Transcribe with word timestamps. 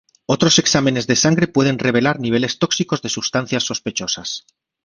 Otros 0.25 0.57
exámenes 0.57 1.05
de 1.05 1.15
sangre 1.15 1.47
pueden 1.47 1.77
revelar 1.77 2.19
niveles 2.19 2.57
tóxicos 2.57 3.03
de 3.03 3.09
substancias 3.09 3.61
sospechosas. 3.65 4.47